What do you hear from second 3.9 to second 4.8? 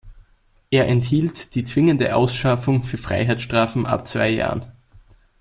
zwei Jahren.